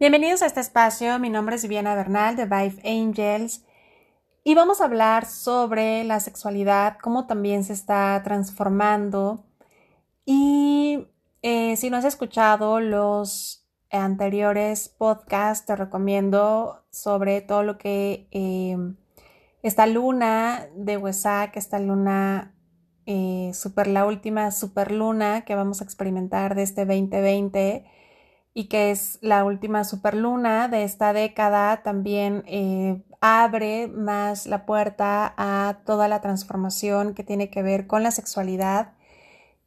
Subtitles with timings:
[0.00, 3.64] Bienvenidos a este espacio, mi nombre es Viviana Bernal de Vive Angels
[4.42, 9.44] y vamos a hablar sobre la sexualidad, cómo también se está transformando.
[10.24, 11.06] Y
[11.42, 18.76] eh, si no has escuchado los anteriores podcasts, te recomiendo sobre todo lo que eh,
[19.62, 22.52] esta luna de Wesak, esta luna
[23.06, 27.86] eh, super, la última super luna que vamos a experimentar de este 2020
[28.54, 35.34] y que es la última superluna de esta década, también eh, abre más la puerta
[35.36, 38.92] a toda la transformación que tiene que ver con la sexualidad.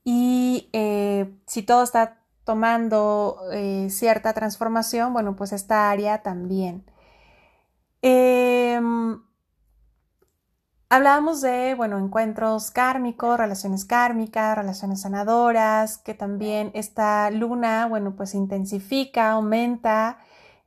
[0.06, 6.86] Y eh, si todo está tomando eh, cierta transformación, bueno, pues esta área también.
[10.90, 18.34] Hablábamos de, bueno, encuentros kármicos, relaciones kármicas, relaciones sanadoras, que también esta luna, bueno, pues
[18.34, 20.20] intensifica, aumenta.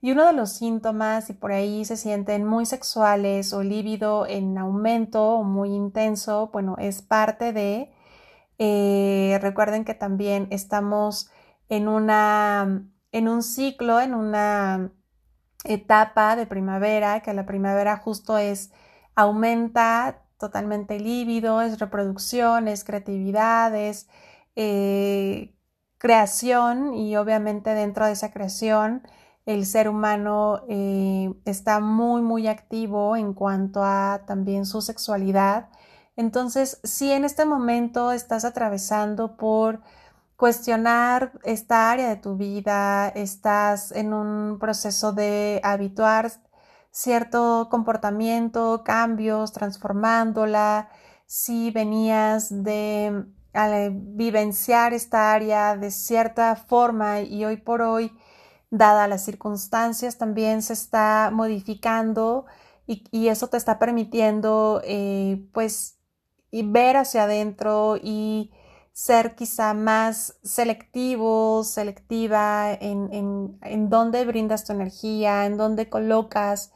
[0.03, 4.59] Y uno de los síntomas, y por ahí se sienten muy sexuales o lívido en
[4.59, 7.91] aumento o muy intenso, bueno, es parte de,
[8.59, 11.31] eh, recuerden que también estamos
[11.71, 14.93] en una, en un ciclo, en una
[15.65, 18.71] etapa de primavera, que la primavera justo es
[19.21, 24.09] aumenta totalmente líbido, es reproducción, es creatividad, es
[24.57, 25.55] eh,
[25.99, 29.03] creación y obviamente dentro de esa creación
[29.47, 35.69] el ser humano eh, está muy muy activo en cuanto a también su sexualidad.
[36.17, 39.81] Entonces, si en este momento estás atravesando por
[40.37, 46.33] cuestionar esta área de tu vida, estás en un proceso de habituar
[46.91, 50.91] cierto comportamiento, cambios, transformándola,
[51.27, 53.25] si venías de
[53.93, 58.13] vivenciar esta área de cierta forma y hoy por hoy,
[58.71, 62.47] dada las circunstancias, también se está modificando
[62.87, 65.99] y, eso te está permitiendo eh, pues
[66.53, 68.51] ver hacia adentro y
[68.93, 76.73] ser quizá más selectivo, selectiva en, en, en dónde brindas tu energía, en dónde colocas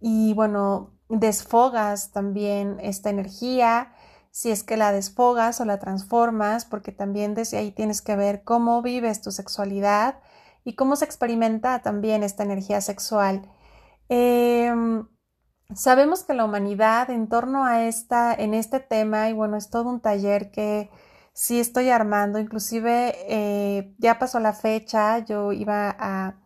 [0.00, 3.92] y bueno, desfogas también esta energía,
[4.30, 8.44] si es que la desfogas o la transformas, porque también desde ahí tienes que ver
[8.44, 10.20] cómo vives tu sexualidad
[10.64, 13.50] y cómo se experimenta también esta energía sexual.
[14.08, 15.06] Em,
[15.74, 19.88] sabemos que la humanidad en torno a esta, en este tema, y bueno, es todo
[19.88, 20.90] un taller que
[21.32, 26.36] sí estoy armando, inclusive eh, ya pasó la fecha, yo iba a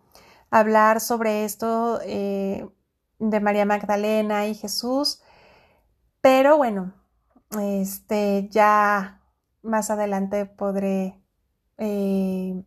[0.51, 2.69] hablar sobre esto eh,
[3.21, 5.23] de María Magdalena y Jesús.
[6.21, 6.95] Pero bueno,
[7.61, 9.23] este ya
[9.63, 11.23] más adelante podré
[11.79, 12.65] eh,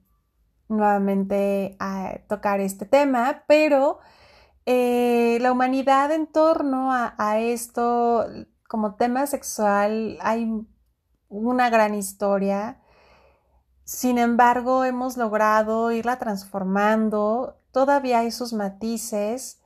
[0.69, 1.77] nuevamente
[2.27, 3.99] tocar este tema, pero
[4.65, 8.25] eh, la humanidad en torno a, esto
[8.67, 10.49] como tema sexual hay
[11.29, 12.79] una gran historia.
[13.85, 17.59] Sin embargo, hemos logrado irla transformando.
[17.71, 19.62] Todavía hay sus matices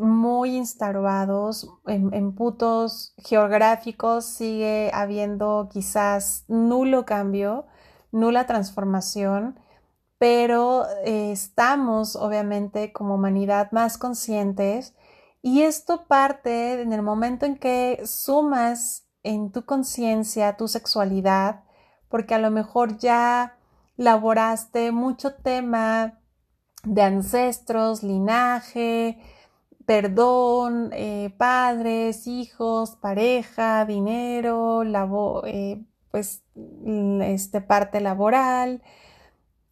[0.00, 7.66] muy instaurados en, puntos geográficos sigue habiendo quizás nulo cambio,
[8.10, 9.60] nula transformación,
[10.18, 14.94] pero eh, estamos obviamente como humanidad más conscientes
[15.42, 21.64] y esto parte en el momento en que sumas en tu conciencia tu sexualidad,
[22.08, 23.56] porque a lo mejor ya
[23.96, 26.18] laboraste mucho tema
[26.84, 29.20] de ancestros, linaje,
[29.90, 34.84] perdón, eh, padres, hijos, pareja, dinero,
[35.44, 36.44] eh, pues
[37.22, 38.84] este, parte laboral.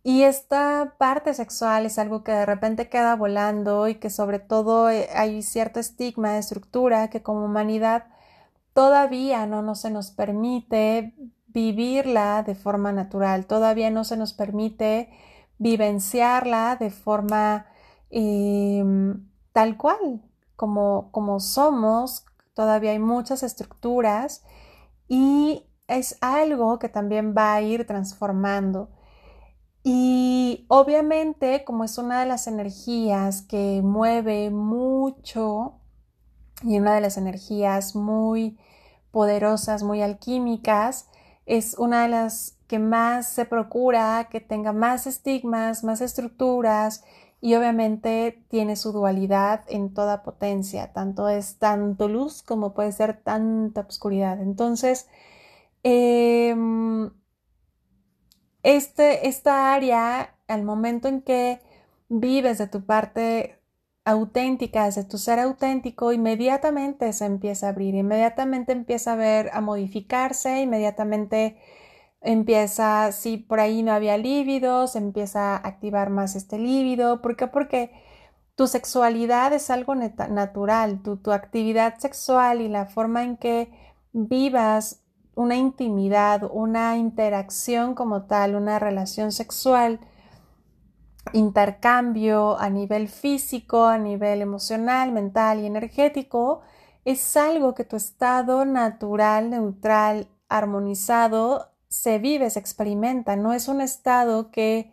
[0.03, 4.91] Y esta parte sexual es algo que de repente queda volando y que sobre todo
[4.91, 8.07] eh, hay cierto estigma de estructura que como humanidad
[8.75, 11.15] todavía no, no se nos permite
[11.47, 15.11] vivirla de forma natural, todavía no se nos permite
[15.59, 17.67] vivenciarla de forma
[18.11, 19.28] em,
[19.59, 20.23] tal cual,
[20.55, 22.25] como, como somos,
[22.55, 24.45] todavía hay muchas estructuras
[25.09, 28.89] y es algo que también va a ir transformando.
[29.83, 35.81] Y obviamente, como es una de las energías que mueve mucho
[36.63, 38.61] y una de las energías muy
[39.11, 41.09] poderosas, muy alquímicas,
[41.47, 47.03] es una de las que más se procura que tenga más estigmas, más estructuras
[47.41, 53.23] y obviamente tiene su dualidad en toda potencia, tanto es tanto luz como puede ser
[53.23, 54.41] tanta oscuridad.
[54.41, 55.09] Entonces,
[55.83, 57.11] em,
[58.63, 61.61] este, esta área, al momento en que
[62.09, 63.59] vives de tu parte
[64.05, 69.61] auténtica, de tu ser auténtico, inmediatamente se empieza a abrir, inmediatamente empieza a ver, a
[69.61, 71.59] modificarse, inmediatamente
[72.21, 77.23] empieza, si por ahí no había líbido, empieza a activar más este líbido.
[77.23, 77.47] ¿Por qué?
[77.47, 77.93] Porque
[78.55, 83.71] tu sexualidad es algo natural, tu, tu actividad sexual y la forma en que
[84.13, 85.03] vivas
[85.35, 90.01] una intimidad, una interacción como tal, una relación sexual,
[91.33, 96.63] intercambio a nivel físico, a nivel emocional, mental y energético,
[97.05, 103.81] es algo que tu estado natural, neutral, armonizado se vive, se experimenta, no es un
[103.81, 104.93] estado que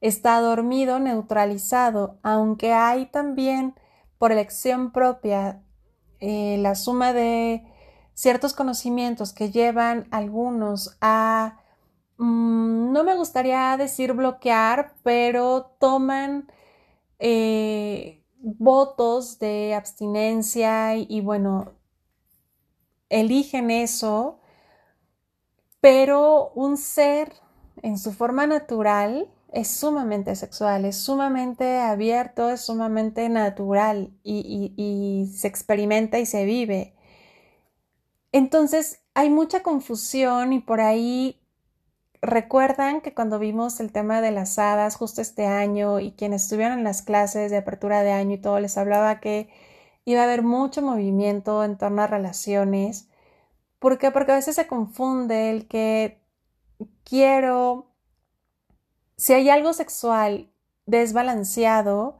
[0.00, 3.74] está dormido, neutralizado, aunque hay también
[4.18, 5.62] por elección propia
[6.20, 7.64] eh, la suma de
[8.14, 11.60] ciertos conocimientos que llevan algunos a,
[12.18, 16.50] mm, no me gustaría decir bloquear, pero toman
[17.18, 21.72] eh, votos de abstinencia y bueno,
[23.08, 24.40] eligen eso
[25.80, 27.32] pero un ser
[27.82, 35.48] en su forma natural es sumamente sexual, es sumamente abierto, es sumamente natural y, se
[35.48, 36.94] experimenta y se vive.
[38.32, 41.40] Entonces hay mucha confusión y por ahí
[42.20, 46.78] recuerdan que cuando vimos el tema de las hadas justo este año y quienes estuvieron
[46.78, 49.48] en las clases de apertura de año y todo les hablaba que
[50.04, 53.07] iba a haber mucho movimiento en torno a relaciones
[53.78, 54.10] ¿Por qué?
[54.10, 56.20] Porque a veces se confunde el que
[57.04, 57.92] quiero,
[59.16, 60.50] si hay algo sexual
[60.86, 62.18] desbalanceado,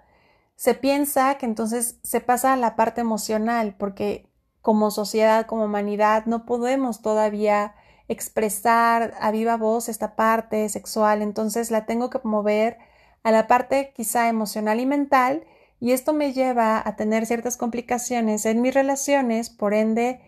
[0.57, 4.29] se piensa que entonces se pasa a la parte emocional, porque
[4.61, 7.75] como sociedad, como humanidad, no podemos todavía
[8.09, 12.79] expresar a viva voz esta parte sexual, entonces la tengo que mover
[13.23, 15.45] a la parte quizá emocional y mental,
[15.81, 20.21] y esto me lleva a tener ciertas complicaciones en mis relaciones, por ende,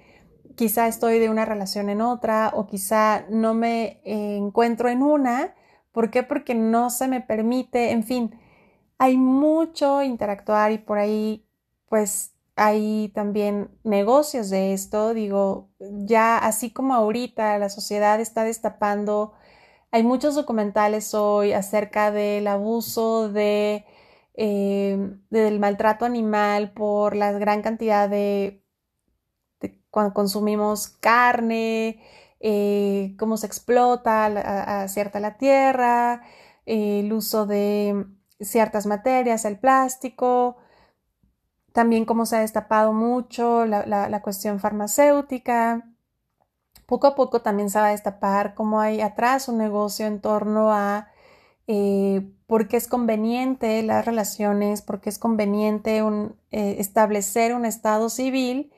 [0.60, 5.54] quizá estoy de una relación en otra o quizá no me eh, encuentro en una.
[5.90, 6.22] ¿Por qué?
[6.22, 8.38] Porque no se me permite, en fin,
[8.98, 11.48] hay mucho interactuar y por ahí
[11.88, 15.14] pues hay también negocios de esto.
[15.14, 19.32] Digo, ya así como ahorita la sociedad está destapando,
[19.90, 23.86] hay muchos documentales hoy acerca del abuso de,
[24.34, 24.98] eh,
[25.30, 28.62] del maltrato animal por la gran cantidad de
[29.90, 32.00] cuando consumimos carne,
[32.40, 36.22] eh, cómo se explota cierta la tierra,
[36.66, 38.06] eh, el uso de
[38.40, 40.56] ciertas materias, el plástico,
[41.72, 45.86] también cómo se ha destapado mucho la, cuestión farmacéutica.
[46.86, 50.72] Poco a poco también se va a destapar cómo hay atrás un negocio en torno
[50.72, 51.08] a
[51.66, 56.02] eh, por qué es conveniente las relaciones, por qué es conveniente
[56.50, 58.72] establecer un estado civil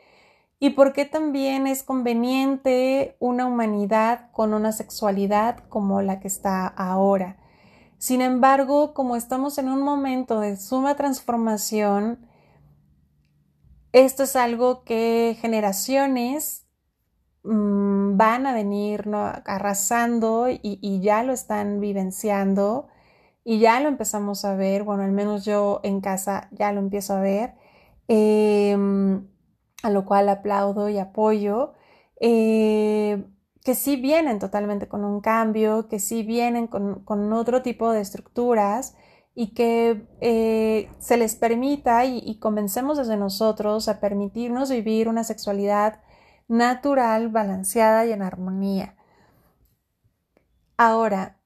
[0.62, 6.68] y por qué también es conveniente una humanidad con una sexualidad como la que está
[6.68, 7.36] ahora.
[7.98, 12.28] Sin embargo, como estamos en un momento de suma transformación,
[13.90, 16.68] esto es algo que generaciones
[17.42, 22.86] mm, van a venir arrasando y, ya lo están vivenciando
[23.42, 27.14] y ya lo empezamos a ver, bueno, al menos yo en casa ya lo empiezo
[27.14, 27.54] a ver.
[28.06, 29.31] Em,
[29.82, 31.74] a lo cual aplaudo y apoyo,
[32.20, 33.24] eh,
[33.64, 38.96] que sí vienen totalmente con un cambio, que sí vienen con, otro tipo de estructuras
[39.34, 45.24] y que eh, se les permita y, y comencemos desde nosotros a permitirnos vivir una
[45.24, 46.00] sexualidad
[46.48, 48.96] natural, balanceada y en armonía.
[50.76, 51.38] Ahora,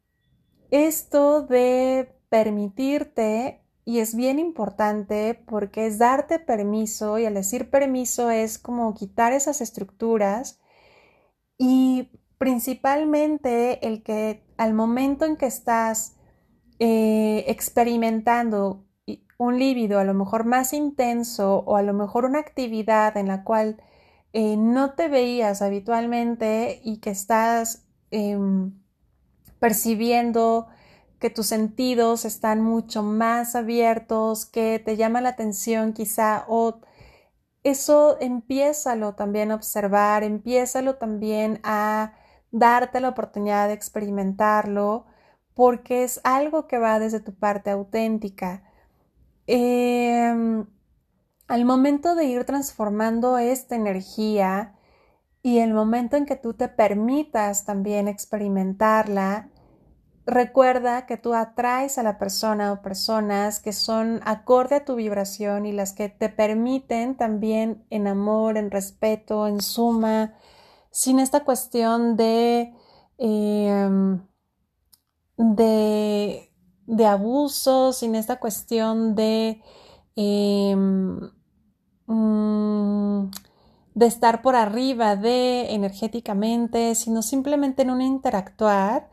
[0.71, 8.31] esto de permitirte y es bien importante porque es darte permiso y al decir permiso
[8.31, 10.61] es como quitar esas estructuras
[11.57, 16.17] y principalmente el que al momento en que estás
[16.81, 18.85] eh, experimentando
[19.39, 23.45] un líbido a lo mejor más intenso o a lo mejor una actividad en la
[23.45, 23.81] cual
[24.33, 28.73] eh, no te veías habitualmente y que estás em,
[29.61, 30.67] percibiendo
[31.27, 36.79] que tus sentidos están mucho más abiertos, que te llama la atención quizá o
[37.65, 42.13] eso empiézalo también a observar, empiézalo también a
[42.53, 45.07] darte la oportunidad de experimentarlo
[45.53, 48.63] porque es algo que va desde tu parte auténtica.
[49.49, 50.65] Em,
[51.49, 54.77] al momento de ir transformando esta energía
[55.43, 59.51] y el momento en que tú te permitas también experimentarla,
[60.27, 65.67] recuerda que tú atraes a la persona o personas que son acorde a tu vibración
[65.67, 70.35] y las que te permiten también en amor, en respeto, en suma,
[70.91, 72.75] sin esta cuestión de,
[75.37, 76.53] de,
[76.87, 79.63] de abuso, sin esta cuestión de,
[80.17, 81.21] em,
[82.07, 83.31] mm,
[83.95, 89.09] de estar por arriba de energéticamente, sino simplemente en un interactuar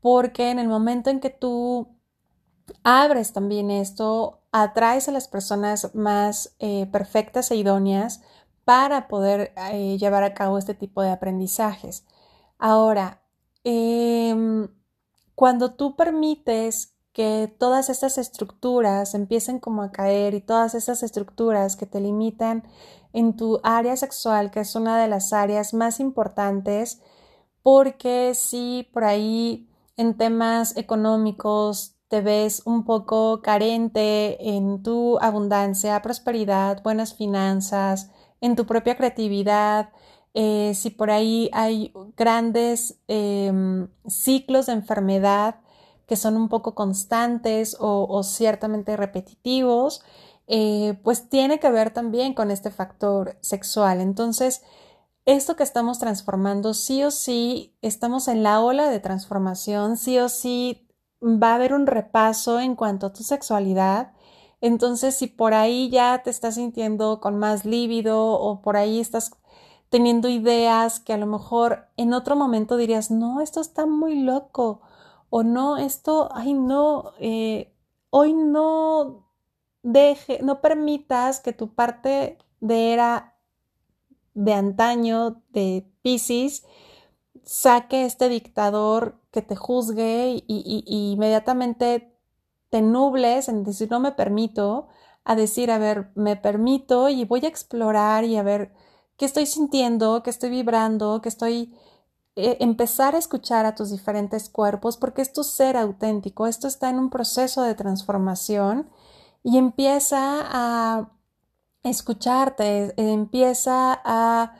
[0.00, 1.88] porque en el momento en que tú
[2.82, 8.22] abres también esto, atraes a las personas más eh, perfectas e idóneas
[8.64, 12.04] para poder eh, llevar a cabo este tipo de aprendizajes.
[12.58, 13.22] Ahora,
[13.64, 14.68] em,
[15.34, 21.76] cuando tú permites que todas estas estructuras empiecen como a caer y todas esas estructuras
[21.76, 22.64] que te limitan
[23.12, 27.00] en tu área sexual, que es una de las áreas más importantes,
[27.62, 36.00] porque si por ahí en temas económicos te ves un poco carente en tu abundancia,
[36.02, 38.10] prosperidad, buenas finanzas,
[38.40, 39.90] en tu propia creatividad,
[40.34, 45.60] eh, si por ahí hay grandes em, ciclos de enfermedad
[46.06, 50.02] que son un poco constantes o, ciertamente repetitivos,
[50.46, 54.00] eh, pues tiene que ver también con este factor sexual.
[54.00, 54.62] Entonces,
[55.26, 60.28] esto que estamos transformando, sí o sí, estamos en la ola de transformación, sí o
[60.28, 60.88] sí
[61.22, 64.12] va a haber un repaso en cuanto a tu sexualidad.
[64.60, 69.32] Entonces, si por ahí ya te estás sintiendo con más lívido o por ahí estás
[69.90, 74.80] teniendo ideas que a lo mejor en otro momento dirías, no, esto está muy loco
[75.30, 77.74] o no, esto, ay, no, eh,
[78.10, 79.28] hoy no
[79.82, 83.35] deje, no permitas que tu parte de era
[84.36, 86.64] de antaño de Pisces
[87.42, 92.12] saque este dictador que te juzgue y, inmediatamente
[92.70, 94.88] te nubles en decir no me permito,
[95.24, 98.72] a decir, a ver, me permito y voy a explorar y a ver
[99.16, 101.74] qué estoy sintiendo, qué estoy vibrando, qué estoy...
[102.38, 106.90] Eh, empezar a escuchar a tus diferentes cuerpos porque es tu ser auténtico, esto está
[106.90, 108.90] en un proceso de transformación
[109.42, 111.15] y empieza a
[111.90, 114.54] escucharte, empieza a,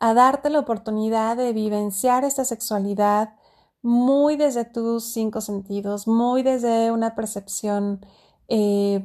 [0.00, 3.34] darte la oportunidad de vivenciar esta sexualidad
[3.82, 8.04] muy desde tus cinco sentidos, muy desde una percepción
[8.48, 9.04] eh,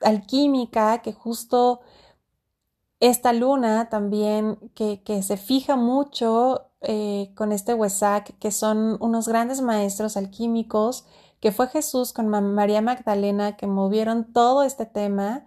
[0.00, 1.80] alquímica que justo
[3.00, 9.60] esta luna también que, se fija mucho eh, con este Wesak, que son unos grandes
[9.60, 11.04] maestros alquímicos,
[11.40, 15.46] que fue Jesús con María Magdalena, que movieron todo este tema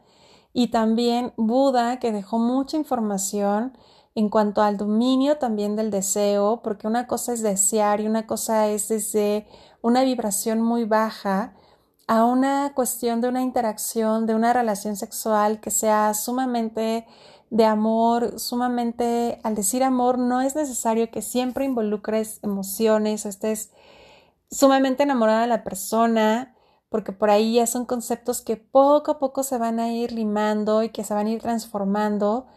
[0.58, 3.78] y también Buda, que dejó mucha información
[4.16, 8.68] en cuanto al dominio también del deseo, porque una cosa es desear y una cosa
[8.68, 9.46] es desde
[9.84, 11.54] una vibración muy baja
[12.08, 17.06] a una cuestión de una interacción, de una relación sexual que sea sumamente
[17.52, 23.74] de amor, sumamente, al decir amor, no es necesario que siempre involucres emociones, estés
[24.50, 26.57] sumamente enamorada de la persona,
[26.90, 30.84] porque por ahí ya son conceptos que poco a poco se van a ir limando
[30.84, 32.48] y que se van a ir transformando,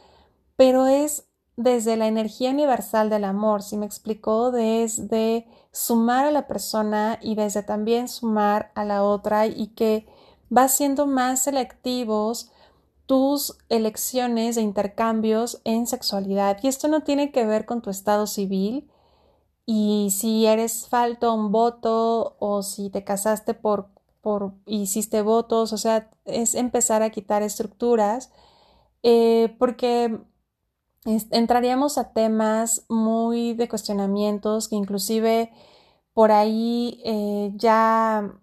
[0.57, 6.47] pero es desde la energía universal del amor, si me explicó, desde sumar a la
[6.47, 10.07] persona y desde también sumar a la otra y que
[10.57, 12.51] va siendo más selectivos
[13.07, 16.59] tus elecciones de intercambios en sexualidad.
[16.63, 18.89] Y esto no tiene que ver con tu estado civil
[19.67, 23.89] y si eres falto un voto o si te casaste por
[24.21, 28.33] por hiciste votos, o sea, es empezar a quitar estructuras,
[29.03, 30.21] eh, porque
[31.05, 35.51] entraríamos a temas muy de cuestionamientos que inclusive
[36.13, 38.35] por ahí eh, ya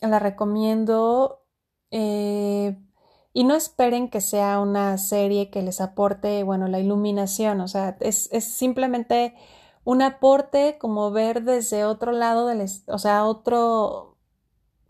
[0.00, 1.44] la recomiendo
[1.90, 2.78] eh,
[3.32, 7.96] y no esperen que sea una serie que les aporte, bueno, la iluminación, o sea,
[8.00, 9.34] es, es simplemente
[9.84, 14.11] un aporte como ver desde otro lado del, o sea, otro,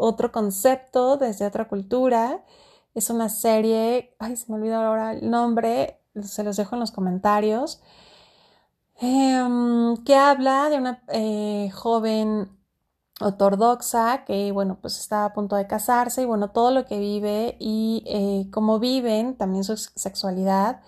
[0.02, 2.44] otro concepto, desde otra cultura.
[2.94, 6.90] Es una serie, ay, se me olvidó ahora el nombre, se los dejo en los
[6.92, 7.80] comentarios,
[9.00, 12.50] em, que habla de una eh, joven
[13.20, 17.56] ortodoxa que, bueno, pues está a punto de casarse y, bueno, todo lo que vive
[17.60, 20.82] y eh, cómo viven, también su sexualidad.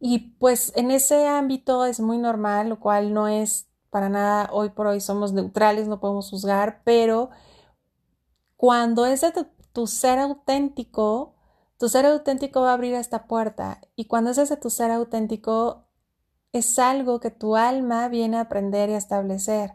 [0.00, 4.70] Y pues en ese ámbito es muy normal, lo cual no es para nada, hoy
[4.70, 7.30] por hoy somos neutrales, no podemos juzgar, pero
[8.62, 9.32] cuando es de
[9.72, 11.34] tu, ser auténtico,
[11.78, 15.88] tu ser auténtico va a abrir esta puerta y cuando es de tu ser auténtico
[16.52, 19.72] es algo que tu alma viene a aprender y a establecer.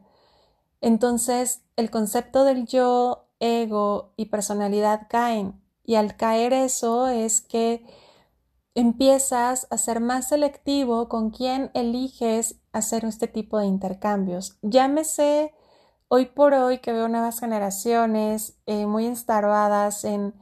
[0.80, 5.62] Entonces, el concepto del yo, ego y personalidad caen.
[5.84, 7.86] Y al caer eso es que
[8.74, 14.58] empiezas a ser más selectivo con quién eliges hacer este tipo de intercambios.
[14.62, 15.54] Llámese
[16.10, 20.34] hoy por hoy que veo nuevas generaciones eh, muy instaladas en,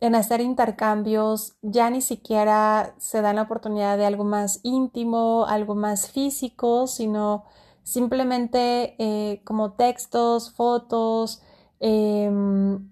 [0.00, 5.74] en hacer intercambios, ya ni siquiera se dan la oportunidad de algo más íntimo, algo
[5.74, 7.44] más físico, sino
[7.84, 11.42] simplemente eh, como textos, fotos,
[11.80, 12.90] em,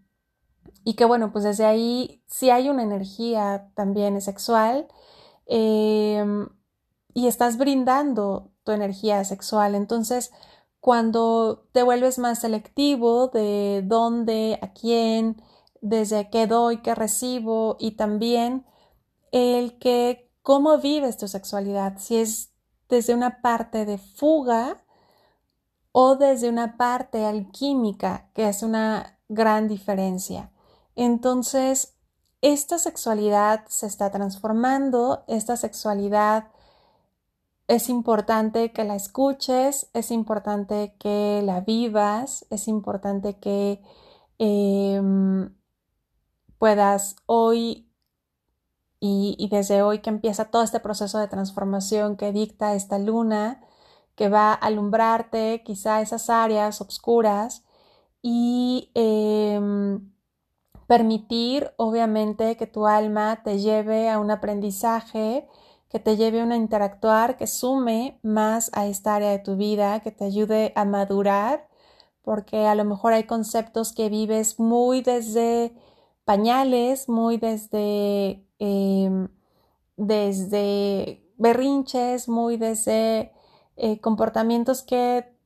[0.85, 4.89] y que bueno, pues desde ahí sí hay una energía también sexual
[5.47, 6.49] em,
[7.15, 9.75] y estás brindando tu energía sexual.
[9.75, 10.33] Entonces,
[10.83, 15.41] cuando te vuelves más selectivo de dónde, a quién,
[15.81, 18.67] desde qué doy, qué recibo y también
[19.31, 22.51] el que cómo vives tu sexualidad, si es
[22.89, 24.85] desde una parte de fuga
[25.93, 30.51] o desde una parte alquímica, que es una gran diferencia.
[30.97, 31.95] Entonces,
[32.41, 36.49] esta sexualidad se está transformando, esta sexualidad
[37.73, 43.81] es importante que la escuches, es importante que la vivas, es importante que
[44.39, 45.55] em,
[46.59, 47.89] puedas hoy
[49.01, 53.63] y, desde hoy que empieza todo este proceso de transformación que dicta esta luna,
[54.17, 57.65] que va a alumbrarte quizá esas áreas oscuras
[58.21, 60.13] y em,
[60.87, 65.49] permitir obviamente que tu alma te lleve a un aprendizaje,
[65.93, 70.11] que te lleve a interactuar, que sume más a esta área de tu vida, que
[70.11, 71.69] te ayude a madurar,
[72.23, 75.75] porque a lo mejor hay conceptos que vives muy desde
[76.25, 79.29] pañales, muy desde, em,
[79.99, 83.33] desde berrinches, muy desde
[83.77, 85.37] eh, comportamientos que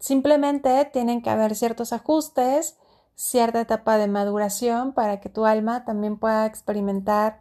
[0.00, 2.76] simplemente tienen que haber ciertos ajustes
[3.16, 7.40] cierta etapa de maduración para que tu alma también pueda experimentar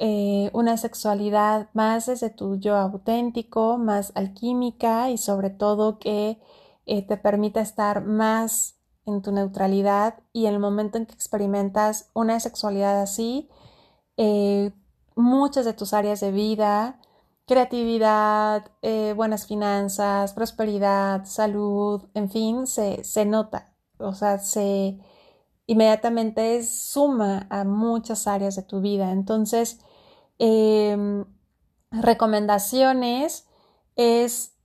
[0.00, 6.40] eh, una sexualidad más desde tu yo auténtico, más alquímica y sobre todo que
[6.86, 12.10] eh, te permita estar más en tu neutralidad y en el momento en que experimentas
[12.14, 13.48] una sexualidad así,
[14.16, 14.72] eh,
[15.16, 17.00] muchas de tus áreas de vida,
[17.46, 18.70] creatividad,
[19.16, 24.98] buenas finanzas, prosperidad, salud, en fin, se, se nota o sea, se
[25.66, 29.12] inmediatamente suma a muchas áreas de tu vida.
[29.12, 29.80] Entonces,
[30.40, 31.26] em,
[31.90, 33.46] recomendaciones
[33.94, 34.56] es,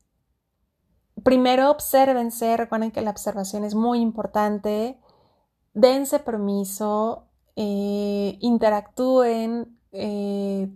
[1.24, 4.98] primero, obsérvense, recuerden que la observación es muy importante,
[5.74, 10.70] dense permiso, eh, interactúen, eh,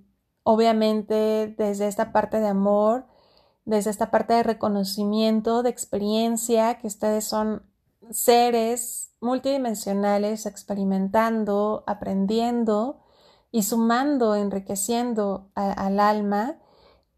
[0.43, 3.05] obviamente, desde esta parte de amor,
[3.63, 7.63] desde esta parte de reconocimiento, de experiencia, que ustedes son
[8.11, 12.99] seres multidimensionales experimentando, aprendiendo
[13.51, 16.57] y sumando, enriqueciendo al alma.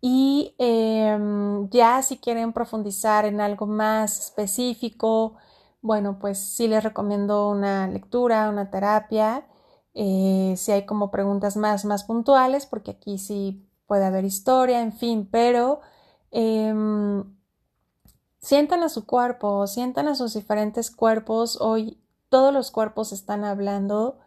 [0.02, 5.36] Y em, ya si quieren profundizar en algo más específico,
[5.82, 9.46] bueno, pues sí les recomiendo una lectura, una terapia,
[9.94, 14.94] eh, si hay como preguntas más, más puntuales, porque aquí sí puede haber historia, en
[14.94, 15.82] fin, pero
[16.32, 17.24] em,
[18.42, 21.60] Sientan a su cuerpo, sientan a sus diferentes cuerpos.
[21.62, 24.18] Hoy todos los cuerpos están hablando.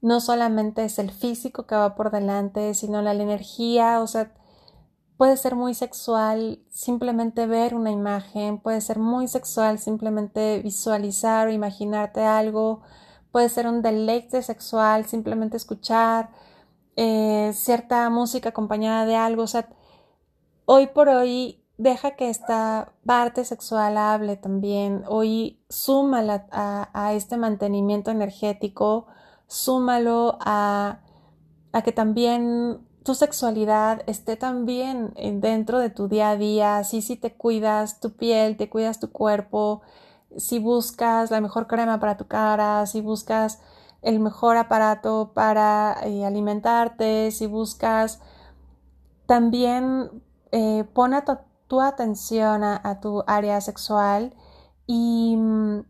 [0.00, 4.00] No solamente es el físico que va por delante, sino la, energía.
[4.00, 4.32] O sea,
[5.16, 11.52] puede ser muy sexual simplemente ver una imagen, puede ser muy sexual simplemente visualizar o
[11.52, 12.80] imaginarte algo,
[13.32, 16.30] puede ser un deleite sexual simplemente escuchar
[16.96, 19.42] eh, cierta música acompañada de algo.
[19.42, 19.68] O sea,
[20.64, 25.02] hoy por hoy deja que esta parte sexual hable también.
[25.08, 29.06] Hoy súmala a, este mantenimiento energético,
[29.50, 31.00] súmalo a,
[31.72, 37.34] a que también tu sexualidad esté también dentro de tu día a día, si te
[37.34, 39.82] cuidas tu piel, te cuidas tu cuerpo,
[40.36, 43.60] si buscas la mejor crema para tu cara, si buscas
[44.00, 48.20] el mejor aparato para eh, alimentarte, si buscas
[49.26, 51.36] también eh, pon a tu
[51.70, 54.34] tu atención a, tu área sexual
[54.88, 55.84] y mm,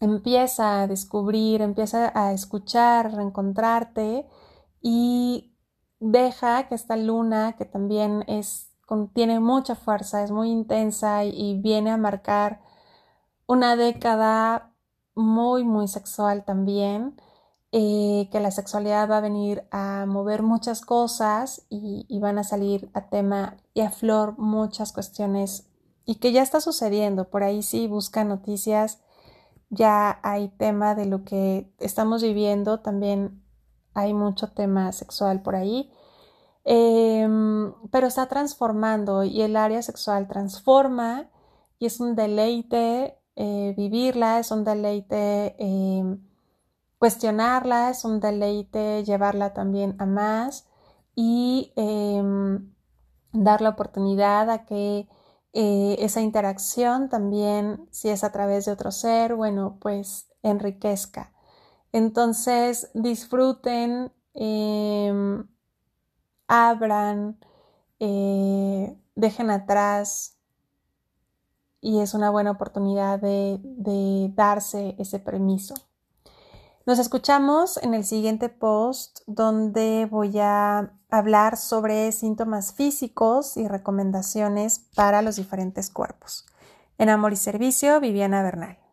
[0.00, 4.26] empieza a descubrir, empieza a escuchar, reencontrarte
[4.80, 5.54] y
[6.00, 8.70] deja que esta luna, que también es,
[9.14, 12.60] tiene mucha fuerza, es muy intensa y viene a marcar
[13.46, 14.72] una década
[15.14, 17.20] muy, muy sexual también,
[17.72, 22.90] eh, que la sexualidad va a venir a mover muchas cosas y, van a salir
[22.94, 25.68] a tema y a flor muchas cuestiones
[26.04, 27.28] y que ya está sucediendo.
[27.28, 29.00] Por ahí sí busca noticias,
[29.70, 33.42] ya hay tema de lo que estamos viviendo, también
[33.94, 35.90] hay mucho tema sexual por ahí.
[36.64, 41.30] Em, pero está transformando y el área sexual transforma
[41.78, 46.20] y es un deleite eh, vivirla, es un deleite em,
[46.98, 50.66] cuestionarla, es un deleite llevarla también a más
[51.14, 52.72] y em,
[53.32, 55.08] dar la oportunidad a que
[55.56, 61.32] eh, esa interacción también, si es a través de otro ser, bueno, pues enriquezca.
[61.92, 65.46] Entonces disfruten, em,
[66.48, 67.38] abran,
[68.00, 70.36] eh, dejen atrás
[71.80, 75.74] y es una buena oportunidad de, de darse ese permiso.
[76.86, 84.86] Nos escuchamos en el siguiente post donde voy a hablar sobre síntomas físicos y recomendaciones
[84.94, 86.46] para los diferentes cuerpos.
[86.98, 88.85] En Amor y Servicio, Viviana Bernal.